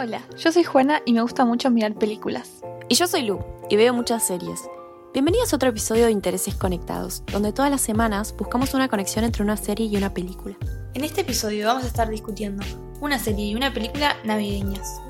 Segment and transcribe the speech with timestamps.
[0.00, 2.62] Hola, yo soy Juana y me gusta mucho mirar películas.
[2.88, 4.60] Y yo soy Lu y veo muchas series.
[5.12, 9.42] Bienvenidos a otro episodio de Intereses Conectados, donde todas las semanas buscamos una conexión entre
[9.42, 10.56] una serie y una película.
[10.94, 12.64] En este episodio vamos a estar discutiendo
[13.00, 15.00] una serie y una película navideñas.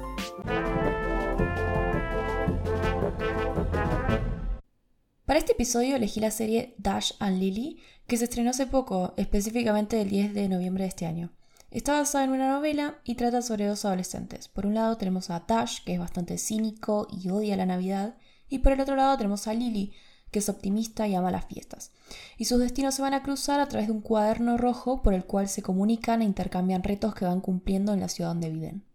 [5.26, 10.00] Para este episodio elegí la serie Dash and Lily, que se estrenó hace poco, específicamente
[10.00, 11.37] el 10 de noviembre de este año.
[11.70, 14.48] Está basada en una novela y trata sobre dos adolescentes.
[14.48, 18.16] Por un lado tenemos a Dash, que es bastante cínico y odia la Navidad,
[18.48, 19.94] y por el otro lado tenemos a Lily,
[20.32, 21.92] que es optimista y ama las fiestas.
[22.38, 25.26] Y sus destinos se van a cruzar a través de un cuaderno rojo por el
[25.26, 28.86] cual se comunican e intercambian retos que van cumpliendo en la ciudad donde viven.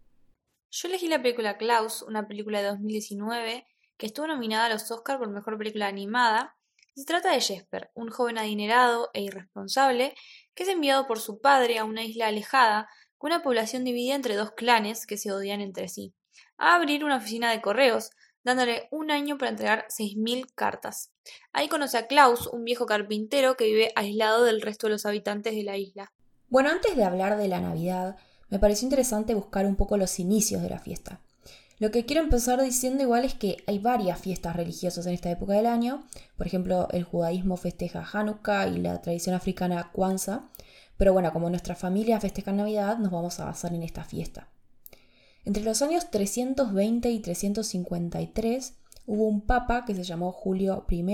[0.70, 5.20] Yo elegí la película Klaus, una película de 2019 que estuvo nominada a los Oscars
[5.20, 6.56] por Mejor Película Animada.
[6.96, 10.14] Se trata de Jesper, un joven adinerado e irresponsable
[10.54, 14.36] que es enviado por su padre a una isla alejada con una población dividida entre
[14.36, 16.14] dos clanes que se odian entre sí,
[16.58, 18.10] a abrir una oficina de correos,
[18.44, 21.10] dándole un año para entregar 6.000 cartas.
[21.52, 25.54] Ahí conoce a Klaus, un viejo carpintero que vive aislado del resto de los habitantes
[25.54, 26.12] de la isla.
[26.48, 28.16] Bueno, antes de hablar de la Navidad,
[28.50, 31.20] me pareció interesante buscar un poco los inicios de la fiesta.
[31.78, 35.54] Lo que quiero empezar diciendo igual es que hay varias fiestas religiosas en esta época
[35.54, 36.04] del año.
[36.36, 40.50] Por ejemplo, el judaísmo festeja Hanukkah y la tradición africana Kwanzaa.
[40.96, 44.48] Pero bueno, como nuestra familia festeja Navidad, nos vamos a basar en esta fiesta.
[45.44, 48.74] Entre los años 320 y 353
[49.06, 51.04] hubo un papa que se llamó Julio I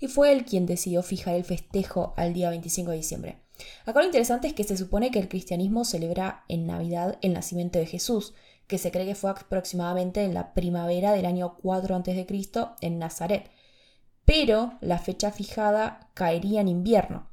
[0.00, 3.38] y fue él quien decidió fijar el festejo al día 25 de diciembre.
[3.86, 7.78] Acá lo interesante es que se supone que el cristianismo celebra en Navidad el nacimiento
[7.78, 8.34] de Jesús,
[8.70, 12.26] que se cree que fue aproximadamente en la primavera del año 4 a.C.
[12.80, 13.50] en Nazaret.
[14.24, 17.28] Pero la fecha fijada caería en invierno.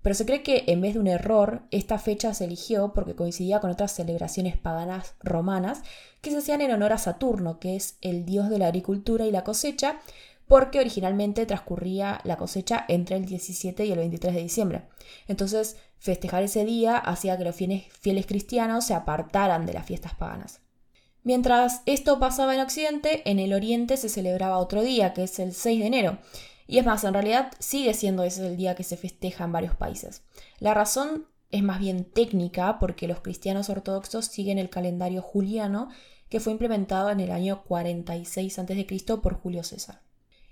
[0.00, 3.60] Pero se cree que en vez de un error, esta fecha se eligió porque coincidía
[3.60, 5.82] con otras celebraciones paganas romanas
[6.22, 9.30] que se hacían en honor a Saturno, que es el dios de la agricultura y
[9.30, 10.00] la cosecha,
[10.46, 14.82] porque originalmente transcurría la cosecha entre el 17 y el 23 de diciembre.
[15.26, 20.62] Entonces, festejar ese día hacía que los fieles cristianos se apartaran de las fiestas paganas.
[21.24, 25.52] Mientras esto pasaba en Occidente, en el Oriente se celebraba otro día, que es el
[25.52, 26.18] 6 de enero.
[26.66, 29.74] Y es más, en realidad sigue siendo ese el día que se festeja en varios
[29.74, 30.22] países.
[30.58, 35.88] La razón es más bien técnica porque los cristianos ortodoxos siguen el calendario juliano
[36.28, 39.04] que fue implementado en el año 46 a.C.
[39.22, 40.02] por Julio César.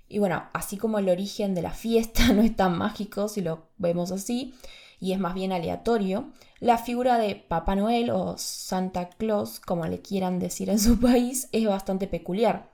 [0.09, 3.67] Y bueno, así como el origen de la fiesta no es tan mágico si lo
[3.77, 4.53] vemos así,
[4.99, 10.01] y es más bien aleatorio, la figura de Papá Noel o Santa Claus, como le
[10.01, 12.69] quieran decir en su país, es bastante peculiar.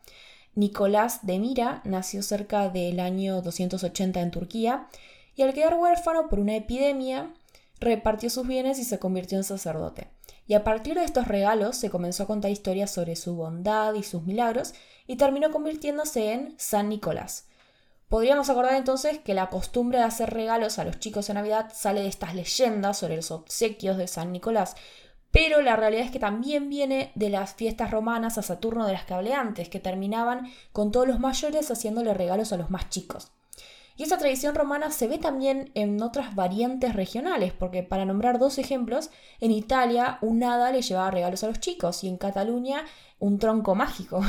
[0.56, 4.88] Nicolás de Mira nació cerca del año 280 en Turquía
[5.36, 7.34] y al quedar huérfano por una epidemia,
[7.80, 10.08] repartió sus bienes y se convirtió en sacerdote.
[10.46, 14.04] Y a partir de estos regalos se comenzó a contar historias sobre su bondad y
[14.04, 14.74] sus milagros
[15.08, 17.48] y terminó convirtiéndose en San Nicolás,
[18.14, 22.02] Podríamos acordar entonces que la costumbre de hacer regalos a los chicos en Navidad sale
[22.02, 24.76] de estas leyendas sobre los obsequios de San Nicolás,
[25.32, 29.06] pero la realidad es que también viene de las fiestas romanas a Saturno de las
[29.06, 33.32] que hablé antes, que terminaban con todos los mayores haciéndole regalos a los más chicos.
[33.98, 38.60] Y esa tradición romana se ve también en otras variantes regionales, porque para nombrar dos
[38.60, 39.10] ejemplos,
[39.40, 42.86] en Italia un hada le llevaba regalos a los chicos y en Cataluña
[43.18, 44.22] un tronco mágico.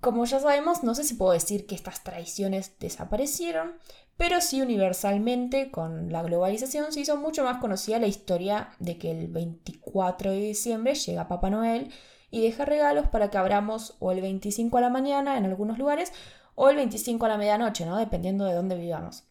[0.00, 3.72] Como ya sabemos, no sé si puedo decir que estas tradiciones desaparecieron,
[4.16, 9.10] pero sí universalmente con la globalización se hizo mucho más conocida la historia de que
[9.10, 11.92] el 24 de diciembre llega Papá Noel
[12.30, 16.12] y deja regalos para que abramos o el 25 a la mañana en algunos lugares
[16.54, 17.96] o el 25 a la medianoche, ¿no?
[17.96, 19.24] Dependiendo de dónde vivamos.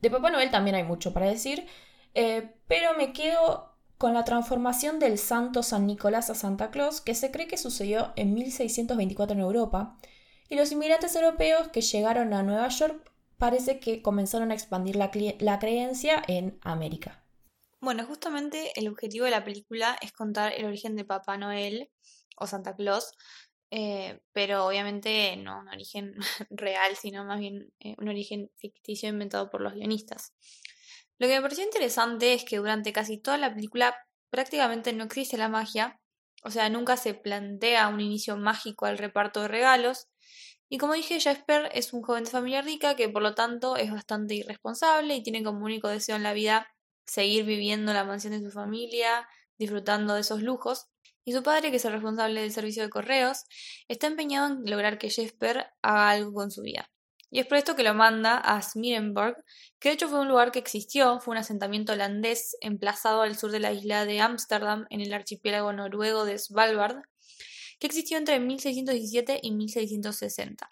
[0.00, 1.66] De Papá Noel también hay mucho para decir,
[2.14, 3.73] eh, pero me quedo
[4.04, 8.12] con la transformación del santo San Nicolás a Santa Claus, que se cree que sucedió
[8.16, 9.96] en 1624 en Europa,
[10.50, 15.10] y los inmigrantes europeos que llegaron a Nueva York parece que comenzaron a expandir la,
[15.58, 17.24] creencia en América.
[17.80, 21.90] Bueno, justamente el objetivo de la película es contar el origen de Papá Noel
[22.36, 23.10] o Santa Claus,
[23.70, 26.14] eh, pero obviamente no un origen
[26.50, 30.34] real, sino más bien eh, un origen ficticio inventado por los guionistas.
[31.18, 33.96] Lo que me pareció interesante es que durante casi toda la película
[34.30, 36.00] prácticamente no existe la magia,
[36.42, 40.08] o sea, nunca se plantea un inicio mágico al reparto de regalos,
[40.68, 43.92] y como dije, Jasper es un joven de familia rica que por lo tanto es
[43.92, 46.66] bastante irresponsable y tiene como único deseo en la vida
[47.06, 49.28] seguir viviendo en la mansión de su familia,
[49.58, 50.86] disfrutando de esos lujos.
[51.24, 53.44] Y su padre, que es el responsable del servicio de correos,
[53.88, 56.90] está empeñado en lograr que Jesper haga algo con su vida.
[57.34, 59.34] Y es por esto que lo manda a Smirenburg,
[59.80, 63.50] que de hecho fue un lugar que existió, fue un asentamiento holandés emplazado al sur
[63.50, 67.02] de la isla de Ámsterdam, en el archipiélago noruego de Svalbard.
[67.80, 70.70] que existió entre 1617 y 1660.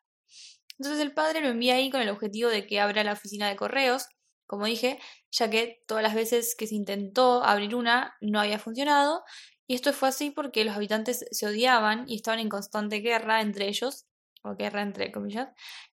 [0.79, 3.57] Entonces el padre lo envía ahí con el objetivo de que abra la oficina de
[3.57, 4.07] correos,
[4.47, 5.01] como dije,
[5.33, 9.25] ya que todas las veces que se intentó abrir una no había funcionado,
[9.67, 13.67] y esto fue así porque los habitantes se odiaban y estaban en constante guerra entre
[13.67, 14.07] ellos,
[14.43, 15.49] o guerra entre comillas.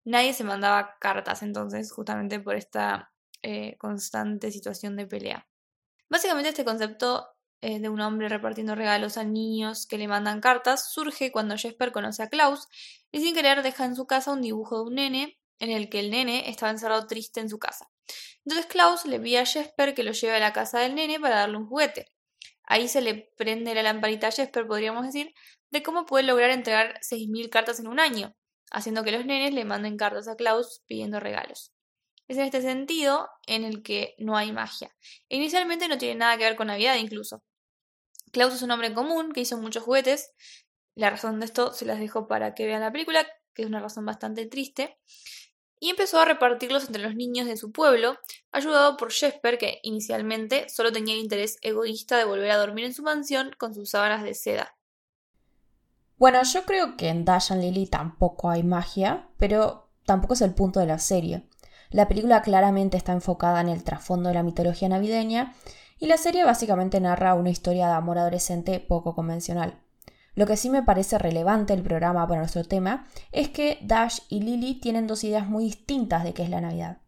[0.04, 3.12] Nadie se mandaba cartas entonces, justamente por esta
[3.42, 5.46] eh, constante situación de pelea.
[6.08, 7.26] Básicamente este concepto
[7.60, 11.90] eh, de un hombre repartiendo regalos a niños que le mandan cartas surge cuando Jesper
[11.90, 12.68] conoce a Klaus
[13.10, 16.00] y sin querer deja en su casa un dibujo de un nene en el que
[16.00, 17.90] el nene estaba encerrado triste en su casa.
[18.44, 21.36] Entonces Klaus le pide a Jesper que lo lleve a la casa del nene para
[21.36, 22.12] darle un juguete.
[22.66, 25.32] Ahí se le prende la lamparita a Jesper, podríamos decir,
[25.70, 28.34] de cómo puede lograr entregar 6.000 cartas en un año,
[28.70, 31.72] haciendo que los nenes le manden cartas a Klaus pidiendo regalos.
[32.28, 34.90] Es en este sentido en el que no hay magia.
[35.28, 37.42] Inicialmente no tiene nada que ver con Navidad incluso.
[38.32, 40.32] Klaus es un hombre común que hizo muchos juguetes.
[40.96, 43.80] La razón de esto se las dejo para que vean la película, que es una
[43.80, 44.98] razón bastante triste.
[45.78, 48.18] Y empezó a repartirlos entre los niños de su pueblo,
[48.50, 52.94] ayudado por Jesper, que inicialmente solo tenía el interés egoísta de volver a dormir en
[52.94, 54.76] su mansión con sus sábanas de seda.
[56.16, 60.54] Bueno, yo creo que en Dash and Lily tampoco hay magia, pero tampoco es el
[60.54, 61.46] punto de la serie.
[61.90, 65.54] La película claramente está enfocada en el trasfondo de la mitología navideña
[65.98, 69.82] y la serie básicamente narra una historia de amor adolescente poco convencional.
[70.36, 74.40] Lo que sí me parece relevante el programa para nuestro tema es que Dash y
[74.42, 76.98] Lily tienen dos ideas muy distintas de qué es la Navidad.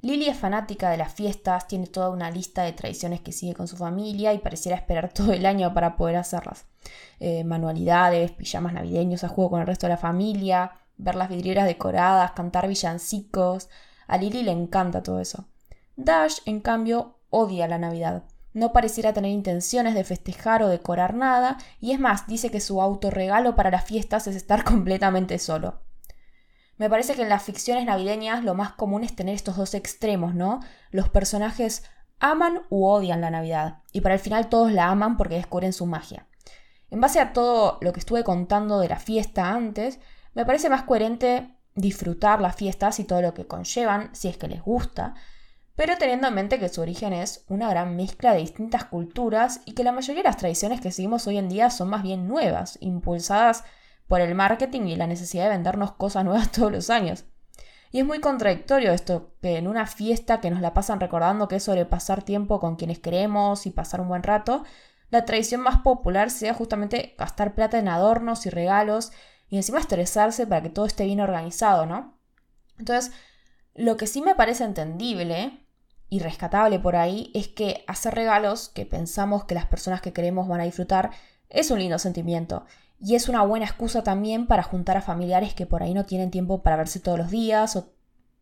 [0.00, 3.66] Lily es fanática de las fiestas, tiene toda una lista de tradiciones que sigue con
[3.66, 6.66] su familia y pareciera esperar todo el año para poder hacerlas.
[7.18, 11.66] Eh, manualidades, pijamas navideños a juego con el resto de la familia, ver las vidrieras
[11.66, 13.70] decoradas, cantar villancicos.
[14.06, 15.46] A Lily le encanta todo eso.
[15.96, 18.22] Dash, en cambio, odia la Navidad.
[18.54, 22.82] No pareciera tener intenciones de festejar o decorar nada, y es más, dice que su
[22.82, 25.80] autorregalo para las fiestas es estar completamente solo.
[26.76, 30.34] Me parece que en las ficciones navideñas lo más común es tener estos dos extremos,
[30.34, 30.60] ¿no?
[30.90, 31.84] Los personajes
[32.18, 35.86] aman u odian la Navidad, y para el final todos la aman porque descubren su
[35.86, 36.26] magia.
[36.90, 39.98] En base a todo lo que estuve contando de la fiesta antes,
[40.34, 44.48] me parece más coherente disfrutar las fiestas y todo lo que conllevan, si es que
[44.48, 45.14] les gusta,
[45.76, 49.72] pero teniendo en mente que su origen es una gran mezcla de distintas culturas y
[49.72, 52.76] que la mayoría de las tradiciones que seguimos hoy en día son más bien nuevas,
[52.80, 53.64] impulsadas
[54.06, 57.24] por el marketing y la necesidad de vendernos cosas nuevas todos los años.
[57.90, 61.56] Y es muy contradictorio esto, que en una fiesta que nos la pasan recordando que
[61.56, 64.64] es sobre pasar tiempo con quienes queremos y pasar un buen rato,
[65.10, 69.12] la tradición más popular sea justamente gastar plata en adornos y regalos
[69.50, 72.16] y encima estresarse para que todo esté bien organizado, ¿no?
[72.78, 73.12] Entonces,
[73.74, 75.66] lo que sí me parece entendible
[76.08, 80.46] y rescatable por ahí es que hacer regalos que pensamos que las personas que queremos
[80.48, 81.10] van a disfrutar
[81.48, 82.66] es un lindo sentimiento
[83.00, 86.30] y es una buena excusa también para juntar a familiares que por ahí no tienen
[86.30, 87.92] tiempo para verse todos los días o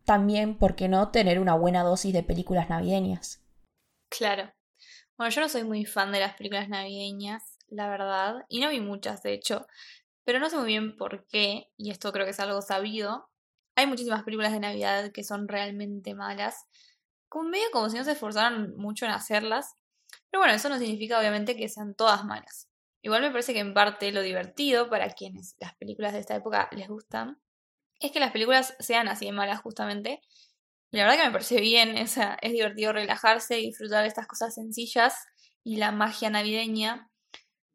[0.05, 3.41] también, ¿por qué no?, tener una buena dosis de películas navideñas.
[4.09, 4.51] Claro.
[5.17, 8.81] Bueno, yo no soy muy fan de las películas navideñas, la verdad, y no vi
[8.81, 9.65] muchas, de hecho,
[10.25, 13.30] pero no sé muy bien por qué, y esto creo que es algo sabido.
[13.81, 16.67] Hay muchísimas películas de Navidad que son realmente malas,
[17.27, 19.73] como medio como si no se esforzaran mucho en hacerlas,
[20.29, 22.69] pero bueno, eso no significa obviamente que sean todas malas.
[23.01, 26.69] Igual me parece que en parte lo divertido para quienes las películas de esta época
[26.73, 27.41] les gustan
[27.99, 30.21] es que las películas sean así de malas justamente.
[30.91, 34.27] Y la verdad que me parece bien, es, es divertido relajarse y disfrutar de estas
[34.27, 35.25] cosas sencillas
[35.63, 37.10] y la magia navideña.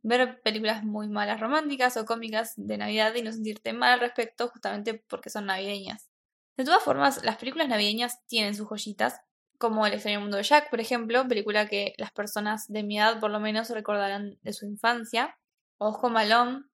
[0.09, 4.47] Ver películas muy malas románticas o cómicas de Navidad y no sentirte mal al respecto
[4.47, 6.09] justamente porque son navideñas.
[6.57, 9.21] De todas formas, las películas navideñas tienen sus joyitas,
[9.59, 13.19] como El extraño mundo de Jack, por ejemplo, película que las personas de mi edad
[13.19, 15.37] por lo menos recordarán de su infancia,
[15.79, 16.71] Ojo Malón,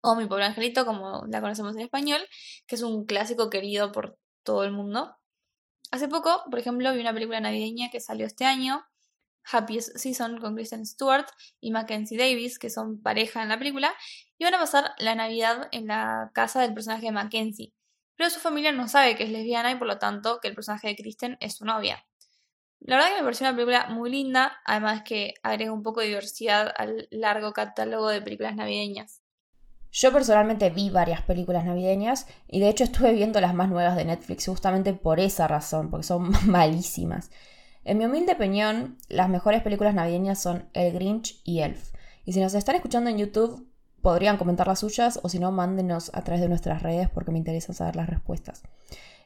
[0.00, 2.20] o Mi pobre angelito, como la conocemos en español,
[2.66, 5.16] que es un clásico querido por todo el mundo.
[5.92, 8.84] Hace poco, por ejemplo, vi una película navideña que salió este año,
[9.50, 11.26] Happiest Season, con Kristen Stewart
[11.60, 13.94] y Mackenzie Davis, que son pareja en la película,
[14.38, 17.72] y van a pasar la Navidad en la casa del personaje de Mackenzie
[18.16, 20.88] pero su familia no sabe que es lesbiana y por lo tanto que el personaje
[20.88, 22.04] de Kristen es su novia.
[22.80, 26.08] La verdad que me pareció una película muy linda, además que agrega un poco de
[26.08, 29.22] diversidad al largo catálogo de películas navideñas.
[29.92, 34.04] Yo personalmente vi varias películas navideñas y de hecho estuve viendo las más nuevas de
[34.04, 37.30] Netflix justamente por esa razón, porque son malísimas.
[37.86, 41.92] En mi humilde opinión, las mejores películas navideñas son El Grinch y Elf.
[42.24, 43.64] Y si nos están escuchando en YouTube,
[44.02, 47.38] podrían comentar las suyas o si no, mándenos a través de nuestras redes porque me
[47.38, 48.64] interesa saber las respuestas.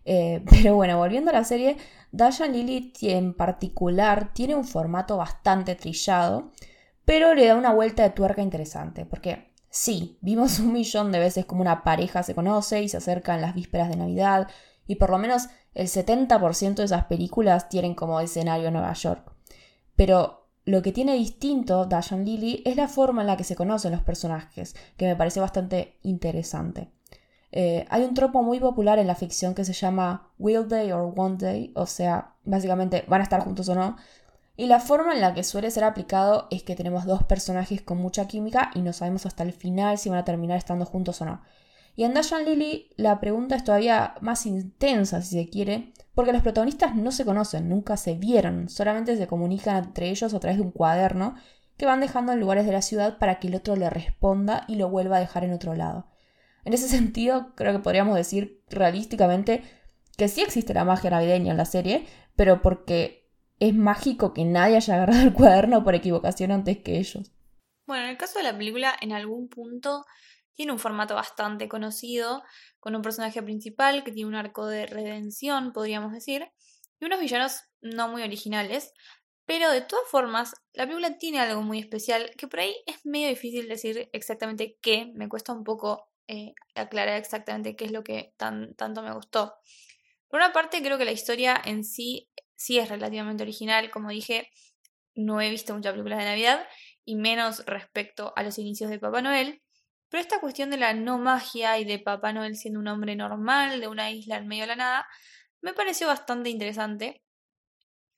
[0.05, 1.79] Eh, pero bueno, volviendo a la serie,
[2.13, 6.51] Dayan Lily en particular tiene un formato bastante trillado,
[7.07, 11.47] pero le da una vuelta de tuerca interesante, porque Sí, vimos un millón de veces
[11.47, 14.49] como una pareja se conoce y se acerca en las vísperas de Navidad,
[14.87, 19.33] y por lo menos el 70% de esas películas tienen como escenario Nueva York.
[19.97, 23.93] Pero lo que tiene distinto Dash Lily es la forma en la que se conocen
[23.93, 26.91] los personajes, que me parece bastante interesante.
[27.53, 31.13] Eh, hay un tropo muy popular en la ficción que se llama Will Day or
[31.17, 33.97] One Day, o sea, básicamente van a estar juntos o no.
[34.57, 37.99] Y la forma en la que suele ser aplicado es que tenemos dos personajes con
[37.99, 41.25] mucha química y no sabemos hasta el final si van a terminar estando juntos o
[41.25, 41.43] no.
[42.01, 46.41] Y en Dash Lily la pregunta es todavía más intensa, si se quiere, porque los
[46.41, 50.65] protagonistas no se conocen, nunca se vieron, solamente se comunican entre ellos a través de
[50.65, 51.35] un cuaderno
[51.77, 54.77] que van dejando en lugares de la ciudad para que el otro le responda y
[54.77, 56.07] lo vuelva a dejar en otro lado.
[56.65, 59.63] En ese sentido, creo que podríamos decir realísticamente
[60.17, 63.29] que sí existe la magia navideña en la serie, pero porque
[63.59, 67.31] es mágico que nadie haya agarrado el cuaderno por equivocación antes que ellos.
[67.87, 70.07] Bueno, en el caso de la película, en algún punto
[70.61, 72.43] tiene un formato bastante conocido,
[72.81, 76.53] con un personaje principal que tiene un arco de redención, podríamos decir,
[76.99, 78.93] y unos villanos no muy originales,
[79.47, 83.29] pero de todas formas, la película tiene algo muy especial que por ahí es medio
[83.29, 88.35] difícil decir exactamente qué, me cuesta un poco eh, aclarar exactamente qué es lo que
[88.37, 89.55] tan, tanto me gustó.
[90.29, 94.51] Por una parte, creo que la historia en sí sí es relativamente original, como dije,
[95.15, 96.69] no he visto muchas películas de Navidad
[97.07, 99.63] y menos respecto a los inicios de Papá Noel,
[100.11, 103.81] pero esta cuestión de la no magia y de Papá Noel siendo un hombre normal
[103.81, 105.07] de una isla en medio de la nada,
[105.63, 107.23] me pareció bastante interesante.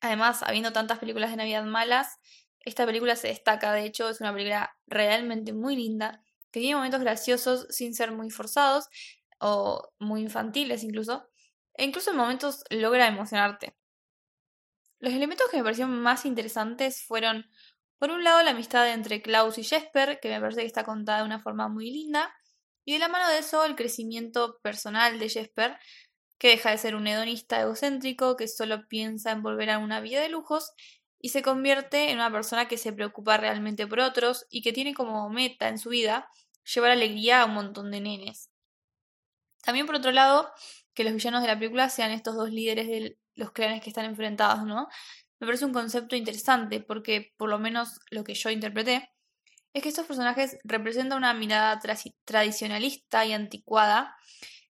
[0.01, 2.19] Además, habiendo tantas películas de Navidad malas,
[2.61, 7.01] esta película se destaca, de hecho, es una película realmente muy linda que tiene momentos
[7.01, 8.89] graciosos sin ser muy forzados
[9.39, 11.29] o muy infantiles incluso,
[11.75, 13.75] e incluso en momentos logra emocionarte.
[15.01, 17.51] Los elementos que me parecieron más interesantes fueron,
[18.03, 21.19] por un lado, la amistad entre Klaus y Jesper, que me parece que está contada
[21.19, 22.35] de una forma muy linda,
[22.85, 25.79] y de la mano de eso el crecimiento personal de Jesper,
[26.37, 30.21] que deja de ser un hedonista egocéntrico que solo piensa en volver a una vida
[30.21, 30.73] de lujos
[31.21, 34.95] y se convierte en una persona que se preocupa realmente por otros y que tiene
[34.95, 36.29] como meta en su vida
[36.75, 38.51] llevar alegría a un montón de nenes.
[39.63, 40.51] También por otro lado,
[40.93, 44.07] que los villanos de la película sean estos dos líderes de los clanes que están
[44.07, 44.89] enfrentados, ¿no?
[45.43, 49.11] Me parece un concepto interesante porque, por lo menos lo que yo interpreté,
[49.73, 51.81] es que estos personajes representan una mirada
[52.25, 54.15] tradicionalista y anticuada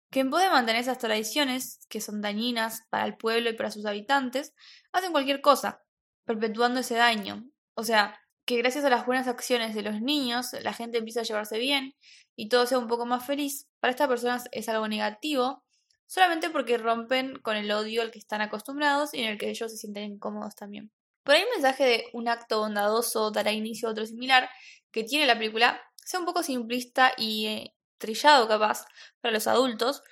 [0.10, 3.70] que en pos de mantener esas tradiciones, que son dañinas para el pueblo y para
[3.70, 4.56] sus habitantes,
[4.92, 5.84] hacen cualquier cosa,
[6.26, 7.46] perpetuando ese daño.
[7.76, 11.26] O sea, que gracias a las buenas acciones de los niños la gente empieza a
[11.26, 11.94] llevarse bien
[12.36, 15.64] y todo sea un poco más feliz, para estas personas es algo negativo,
[16.08, 19.72] solamente porque rompen con el odio al que están acostumbrados y en el que ellos
[19.72, 20.92] se sienten incómodos también.
[21.24, 24.50] Por ahí el mensaje de un acto bondadoso dará inicio a otro similar
[24.92, 28.86] que tiene la película sea un poco simplista y eh, trillado capaz
[29.22, 30.04] para los adultos,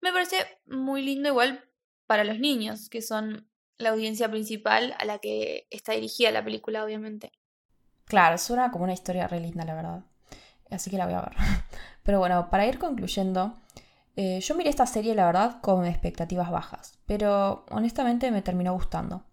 [0.00, 1.68] me parece muy lindo igual
[2.06, 6.84] para los niños, que son la audiencia principal a la que está dirigida la película,
[6.84, 7.32] obviamente.
[8.04, 10.04] Claro, suena como una historia re linda, la verdad.
[10.70, 11.32] Así que la voy a ver.
[12.04, 13.60] Pero bueno, para ir concluyendo,
[14.16, 19.24] eh, yo miré esta serie, la verdad, con expectativas bajas, pero honestamente me terminó gustando.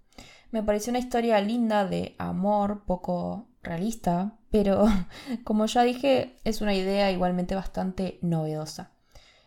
[0.52, 4.86] Me pareció una historia linda de amor, poco realista, pero
[5.46, 8.92] como ya dije, es una idea igualmente bastante novedosa.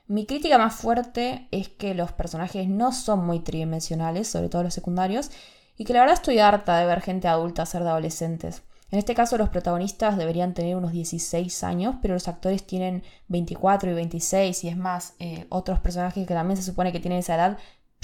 [0.09, 4.75] Mi crítica más fuerte es que los personajes no son muy tridimensionales, sobre todo los
[4.75, 5.31] secundarios,
[5.76, 8.62] y que la verdad estoy harta de ver gente adulta ser de adolescentes.
[8.90, 13.90] En este caso los protagonistas deberían tener unos 16 años, pero los actores tienen 24
[13.90, 17.35] y 26 y es más, eh, otros personajes que también se supone que tienen esa
[17.35, 17.59] edad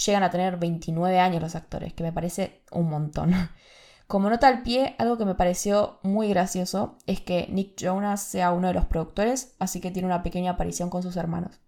[0.04, 3.32] llegan a tener 29 años los actores, que me parece un montón.
[4.06, 8.52] Como nota al pie, algo que me pareció muy gracioso es que Nick Jonas sea
[8.52, 11.60] uno de los productores, así que tiene una pequeña aparición con sus hermanos.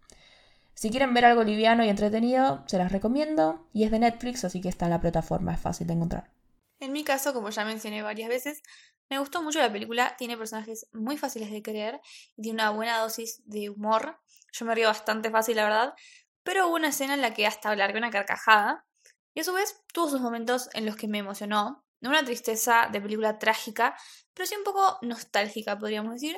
[0.74, 4.60] Si quieren ver algo liviano y entretenido, se las recomiendo y es de Netflix, así
[4.60, 6.32] que está en la plataforma, es fácil de encontrar.
[6.80, 8.62] En mi caso, como ya mencioné varias veces,
[9.14, 12.00] me gustó mucho la película, tiene personajes muy fáciles de creer
[12.36, 14.18] y tiene una buena dosis de humor.
[14.52, 15.94] Yo me río bastante fácil, la verdad,
[16.42, 18.86] pero hubo una escena en la que hasta largué una carcajada
[19.32, 21.84] y a su vez tuvo sus momentos en los que me emocionó.
[22.00, 23.96] No una tristeza de película trágica,
[24.34, 26.36] pero sí un poco nostálgica, podríamos decir,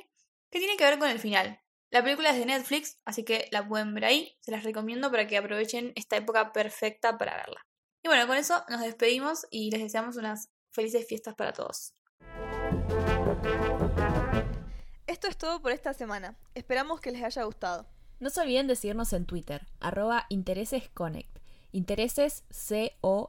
[0.50, 1.60] que tiene que ver con el final.
[1.90, 4.36] La película es de Netflix, así que la pueden ver ahí.
[4.40, 7.66] Se las recomiendo para que aprovechen esta época perfecta para verla.
[8.02, 11.94] Y bueno, con eso nos despedimos y les deseamos unas felices fiestas para todos.
[15.06, 16.36] Esto es todo por esta semana.
[16.54, 17.86] Esperamos que les haya gustado.
[18.18, 21.28] No se olviden de seguirnos en Twitter, arroba interesesconnect.
[21.72, 23.24] Intereses C-O-N-E-C-T.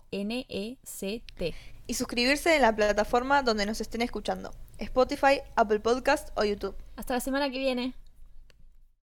[1.88, 4.54] Y suscribirse en la plataforma donde nos estén escuchando.
[4.78, 6.76] Spotify, Apple Podcast o YouTube.
[6.96, 7.94] Hasta la semana que viene.